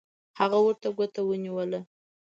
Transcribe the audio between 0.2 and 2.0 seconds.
هغه ورته ګوته ونیوله